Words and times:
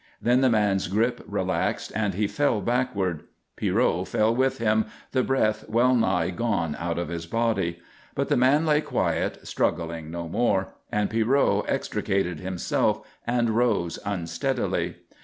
Then 0.19 0.41
the 0.41 0.49
man's 0.49 0.87
grip 0.87 1.21
relaxed 1.27 1.91
and 1.93 2.15
he 2.15 2.25
fell 2.25 2.59
backward. 2.59 3.21
Pierrot 3.55 4.07
fell 4.07 4.35
with 4.35 4.57
him, 4.57 4.85
the 5.11 5.21
breath 5.21 5.69
well 5.69 5.93
nigh 5.93 6.31
gone 6.31 6.75
out 6.79 6.97
of 6.97 7.09
his 7.09 7.27
body. 7.27 7.77
But 8.15 8.27
the 8.27 8.35
man 8.35 8.65
lay 8.65 8.81
quiet, 8.81 9.45
struggling 9.47 10.09
no 10.09 10.27
more, 10.27 10.73
and 10.91 11.07
Pierrot 11.07 11.65
extricated 11.67 12.39
himself 12.39 13.07
and 13.27 13.51
rose 13.51 13.99
unsteadily. 14.03 14.95